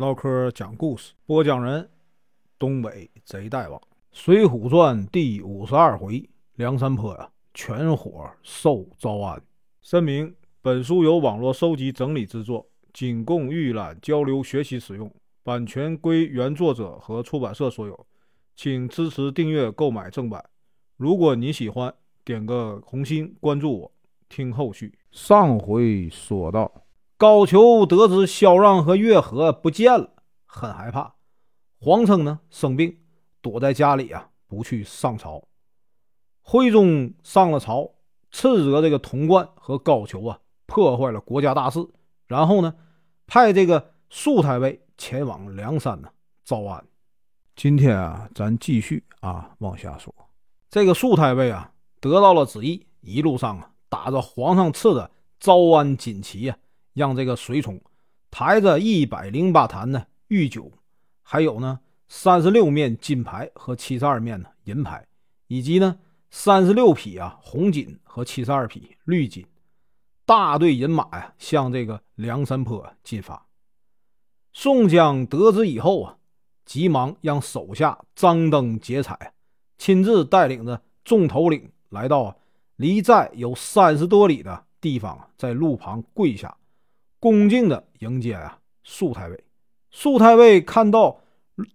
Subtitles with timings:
[0.00, 1.86] 唠嗑讲故事，播讲人：
[2.58, 3.78] 东北贼大王，
[4.12, 9.38] 《水浒传》第五十二回：梁山泊呀，全伙受招安。
[9.82, 18.06] 声明：本书由网络收集整理制作，仅供预览、交流、学习使用，版权归原作者和出版社所有，
[18.56, 20.42] 请支持订阅、购买正版。
[20.96, 21.92] 如果你喜欢，
[22.24, 23.92] 点个红心，关注我，
[24.30, 24.94] 听后续。
[25.10, 26.72] 上回说到。
[27.20, 30.08] 高俅得知萧让和月和不见了，
[30.46, 31.16] 很害怕。
[31.78, 32.96] 谎称呢生病，
[33.42, 35.42] 躲在家里啊，不去上朝。
[36.40, 37.90] 徽宗上了朝，
[38.30, 41.86] 斥责这个童贯和高俅啊，破坏了国家大事。
[42.26, 42.74] 然后呢，
[43.26, 46.08] 派这个肃太尉前往梁山呢
[46.42, 46.82] 招安。
[47.54, 50.14] 今天啊，咱继续啊往下说。
[50.70, 56.56] 这个肃太尉啊，得到了旨意，一路上啊，打着皇上赐的招安锦旗呀。
[56.92, 57.80] 让这个随从
[58.30, 60.70] 抬着一百零八坛的御酒，
[61.22, 65.06] 还有呢三十六面金牌和七十二面呢银牌，
[65.46, 65.98] 以及呢
[66.30, 69.46] 三十六匹啊红锦和七十二匹绿锦，
[70.24, 73.46] 大队人马呀向这个梁山坡进发。
[74.52, 76.18] 宋江得知以后啊，
[76.64, 79.32] 急忙让手下张灯结彩，
[79.78, 82.36] 亲自带领着众头领来到
[82.76, 86.56] 离寨有三十多里的地方，在路旁跪下。
[87.20, 89.44] 恭敬的迎接啊，肃太尉。
[89.90, 91.20] 肃太尉看到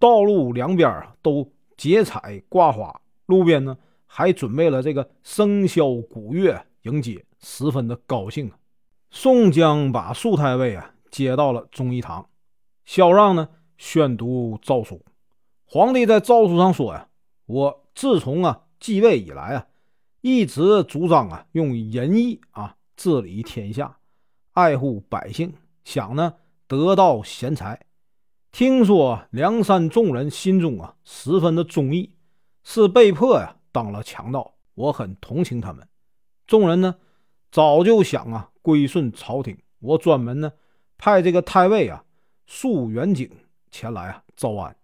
[0.00, 8.58] 道路两边啊都结彩挂花，路边呢还准备了这个笙箫鼓乐迎接，十分的高兴啊。
[9.10, 12.28] 宋江把肃太尉啊接到了忠义堂，
[12.84, 15.00] 萧让呢宣读诏书。
[15.64, 17.08] 皇帝在诏书上说呀
[17.46, 19.66] ：“我自从啊继位以来啊，
[20.22, 23.96] 一直主张啊用仁义啊治理天下。”
[24.56, 25.52] 爱护百姓，
[25.84, 26.32] 想呢
[26.66, 27.78] 得到贤才。
[28.50, 32.14] 听说梁山众人心中啊十分的忠义，
[32.64, 34.54] 是被迫呀当了强盗。
[34.74, 35.86] 我很同情他们。
[36.46, 36.96] 众人呢
[37.52, 39.58] 早就想啊归顺朝廷。
[39.78, 40.50] 我专门呢
[40.96, 42.02] 派这个太尉啊
[42.46, 43.30] 素元景
[43.70, 44.74] 前来啊招安，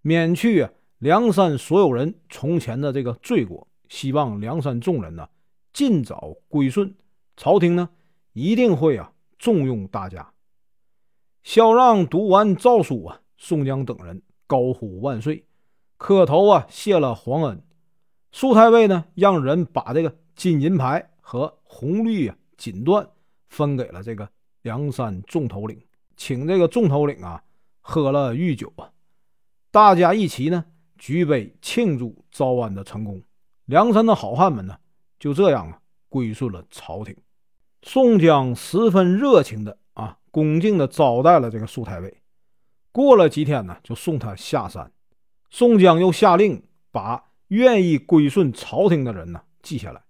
[0.00, 3.68] 免去啊梁山所有人从前的这个罪过。
[3.90, 5.28] 希望梁山众人呢
[5.74, 6.96] 尽早归顺
[7.36, 7.90] 朝廷呢，
[8.32, 9.12] 一定会啊。
[9.38, 10.32] 重用大家。
[11.42, 15.46] 萧让读完诏书啊，宋江等人高呼万岁，
[15.96, 17.62] 磕头啊，谢了皇恩。
[18.32, 23.08] 苏太尉呢，让人把这个金银牌和红绿啊锦缎
[23.48, 24.28] 分给了这个
[24.62, 25.80] 梁山众头领，
[26.16, 27.42] 请这个众头领啊
[27.80, 28.90] 喝了御酒啊，
[29.70, 30.64] 大家一起呢
[30.98, 33.22] 举杯庆祝招安的成功。
[33.64, 34.76] 梁山的好汉们呢，
[35.18, 37.16] 就这样啊归顺了朝廷。
[37.82, 42.22] 宋江十分热情的啊，恭敬的招待了这个苏太尉。
[42.90, 44.90] 过了几天呢，就送他下山。
[45.50, 50.02] 宋江又下令把愿意归顺朝廷的人呢记下来，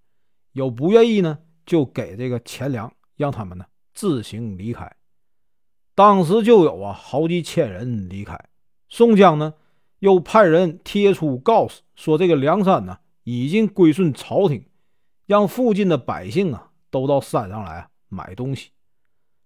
[0.53, 4.91] 有不愿意呢，就给这个钱粮，让他们呢自行离开。
[5.95, 8.39] 当时就有啊好几千人离开。
[8.89, 9.55] 宋江呢
[9.99, 14.65] 又派人贴出告示，说这个梁山呢已经归顺朝廷，
[15.27, 16.68] 让附近的百姓啊。
[16.91, 18.71] 都到山上来买东西，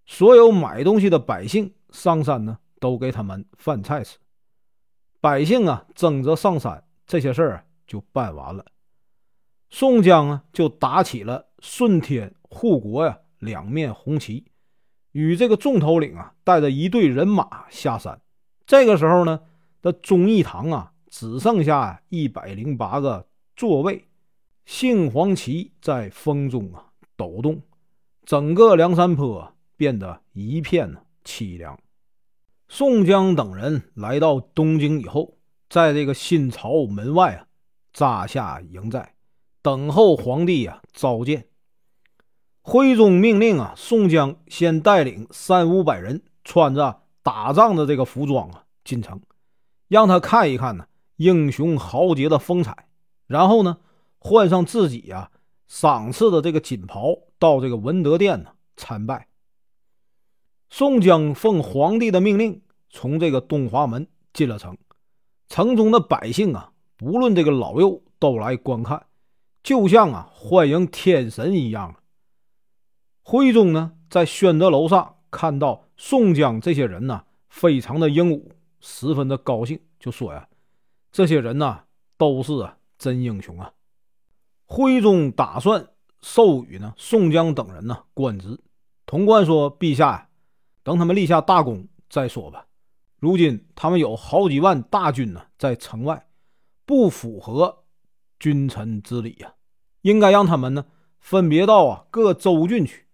[0.07, 4.19] 所有买东西的百姓上山呢，都给他们饭菜吃。
[5.21, 8.65] 百姓啊争着上山，这些事儿就办完了。
[9.71, 14.45] 宋江啊就打起了顺天护国呀两面红旗，
[15.13, 18.21] 与这个众头领啊带着一队人马下山。
[18.67, 19.41] 这个时候呢，
[19.81, 23.27] 这忠义堂啊只剩下一百零八个
[23.57, 24.09] 座位，
[24.65, 26.92] 杏黄旗在风中啊。
[27.23, 27.63] 抖动，
[28.27, 31.79] 整个梁山坡变得一片凄凉。
[32.69, 35.37] 宋江等人来到东京以后，
[35.69, 37.47] 在这个新朝门外啊
[37.93, 39.15] 扎下营寨，
[39.63, 41.47] 等候皇帝啊召见。
[42.61, 49.21] 徽宗命令啊，宋江先带领三五百人，穿着打仗的这个服装啊进城，
[49.87, 50.87] 让他看一看呢
[51.19, 52.89] 英雄豪杰的风采，
[53.29, 53.79] 然后呢
[54.19, 55.31] 换上自己呀。
[55.73, 59.27] 赏赐的这个锦袍，到这个文德殿呢参拜。
[60.69, 62.61] 宋江奉皇帝的命令，
[62.91, 64.77] 从这个东华门进了城。
[65.49, 69.07] 城中的百姓啊，不论这个老幼，都来观看，
[69.63, 71.97] 就像啊欢迎天神一样。
[73.23, 80.47] 徽宗呢，在宣德楼上看到宋江这些人呢，非常的英武，十分的高兴，就说呀
[81.11, 81.85] ：“这些人呢，
[82.19, 83.73] 都是啊真英雄啊。”
[84.75, 85.87] 徽宗打算
[86.23, 88.59] 授予呢宋江等人呢官职。
[89.05, 90.29] 童贯说：“陛下呀，
[90.83, 92.65] 等他们立下大功再说吧。”
[93.21, 96.27] 如今他们有好几万大军呢，在城外，
[96.87, 97.85] 不符合
[98.41, 99.53] 君臣之礼呀，
[100.01, 100.87] 应该让他们呢
[101.21, 103.07] 分别到啊各州郡去。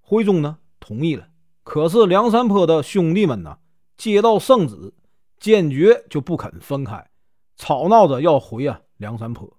[0.00, 1.26] 徽宗呢同意了，
[1.64, 3.58] 可是梁山泊的兄弟们呢
[3.96, 4.94] 接到圣旨，
[5.40, 7.10] 坚决就不肯分开，
[7.56, 9.55] 吵闹着要回啊梁山泊。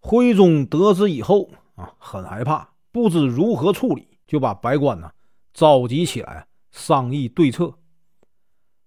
[0.00, 5.10] 徽宗得知以后啊，很害怕，不知如何处理，就把百官呢
[5.52, 7.74] 召集起来商议对策。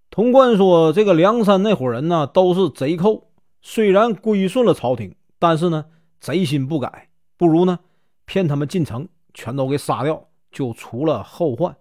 [0.10, 3.32] 童贯说：“这个梁山那伙人呢，都是贼寇，
[3.62, 5.86] 虽然归顺了朝廷，但是呢，
[6.20, 7.80] 贼心不改，不如呢，
[8.26, 11.78] 骗他们进城，全都给杀掉，就除了后患。”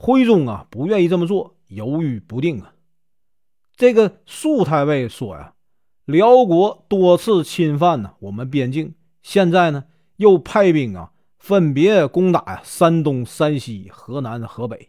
[0.00, 2.72] 徽宗啊，不愿意这么做，犹豫不定啊。
[3.76, 5.52] 这个肃太尉说呀
[6.08, 9.84] ：“辽国多次侵犯呢我们边境，现在呢，
[10.16, 14.88] 又派兵啊，分别攻打呀山东、山西、河南、河北，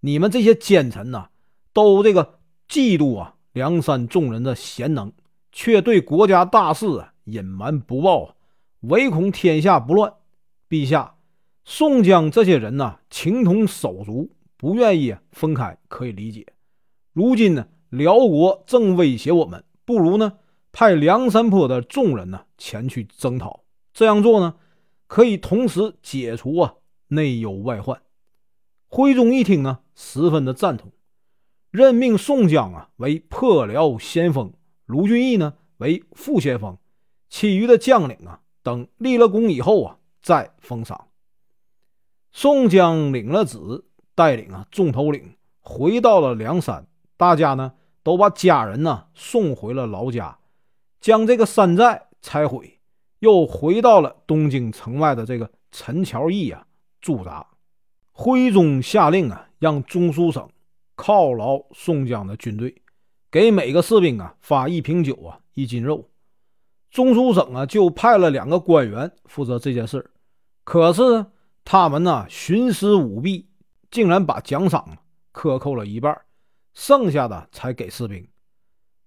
[0.00, 1.28] 你们这些奸臣呐！”
[1.72, 5.12] 都这个嫉妒啊，梁山众人的贤能，
[5.52, 8.34] 却对国家大事隐瞒不报，
[8.80, 10.12] 唯恐天下不乱。
[10.68, 11.14] 陛下，
[11.64, 16.44] 宋江这些人呐，情同手足，不愿意分开，可以理解。
[17.12, 20.34] 如今呢，辽国正威胁我们，不如呢
[20.70, 23.64] 派梁山泊的众人呢前去征讨。
[23.92, 24.54] 这样做呢，
[25.08, 26.74] 可以同时解除啊
[27.08, 28.00] 内忧外患。
[28.86, 30.92] 徽宗一听呢，十分的赞同。
[31.72, 34.52] 任命宋江啊为破辽先锋，
[34.86, 36.78] 卢俊义呢为副先锋，
[37.28, 41.08] 其余的将领啊等立了功以后啊再封赏。
[42.30, 43.58] 宋江领了旨，
[44.14, 46.86] 带领啊众头领回到了梁山，
[47.16, 47.72] 大家呢
[48.02, 50.38] 都把家人呢送回了老家，
[51.00, 52.78] 将这个山寨拆毁，
[53.20, 56.66] 又回到了东京城外的这个陈桥驿啊
[57.00, 57.46] 驻扎。
[58.12, 60.48] 徽宗下令啊，让中书省。
[60.96, 62.82] 犒劳宋江的军队，
[63.30, 66.10] 给每个士兵啊发一瓶酒啊一斤肉。
[66.90, 70.10] 中书省啊就派了两个官员负责这件事
[70.62, 71.24] 可是
[71.64, 73.48] 他们呢徇私舞弊，
[73.90, 74.98] 竟然把奖赏
[75.32, 76.20] 克扣了一半，
[76.74, 78.26] 剩下的才给士兵。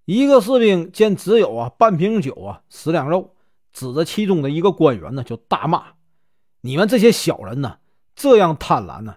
[0.04, 3.34] 一个士兵见只有啊半瓶酒啊十两肉，
[3.72, 5.94] 指着其中的一个官员呢就大骂
[6.60, 7.78] ：“你们这些小人呢，
[8.14, 9.16] 这样贪婪呢！”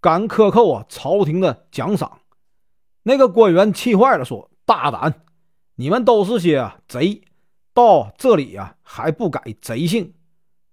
[0.00, 2.20] 敢克扣啊朝廷的奖赏，
[3.04, 5.24] 那个官员气坏了，说：“大胆！
[5.76, 7.22] 你们都是些贼，
[7.72, 10.14] 到这里呀还不改贼性。”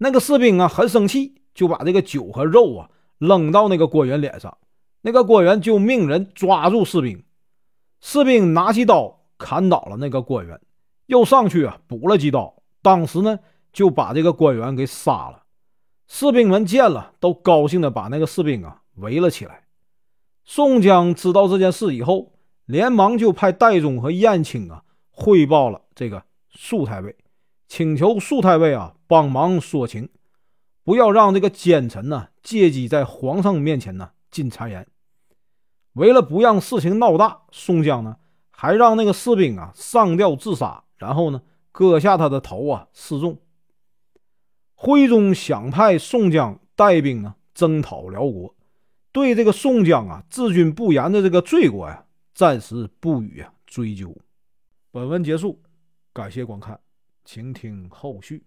[0.01, 4.57] 那个士兵啊很生气，就把这个酒和肉啊扔到那个官员脸上。
[5.01, 7.23] 那个官员就命人抓住士兵，
[8.01, 10.59] 士兵拿起刀砍倒了那个官员，
[11.05, 12.55] 又上去啊补了几刀。
[12.81, 13.39] 当时呢
[13.71, 15.43] 就把这个官员给杀了。
[16.07, 18.81] 士兵们见了，都高兴的把那个士兵啊。
[18.95, 19.63] 围了起来。
[20.43, 22.33] 宋江知道这件事以后，
[22.65, 27.15] 连忙就派戴宗和燕青啊汇报了这个肃太尉，
[27.69, 30.09] 请求肃太尉啊帮忙说情，
[30.83, 34.87] 不要让这个奸臣呢借机在皇上面前呢进谗言。
[35.93, 38.17] 为了不让事情闹大，宋江呢
[38.51, 41.41] 还让那个士兵啊上吊自杀，然后呢
[41.71, 43.37] 割下他的头啊示众。
[44.75, 48.55] 徽宗想派宋江带兵呢征讨辽国。
[49.11, 54.15] 对这个宋江啊治军不严的这个罪过呀，暂时不予追究。
[54.91, 55.59] 本文结束，
[56.13, 56.79] 感谢观看，
[57.25, 58.45] 请听后续。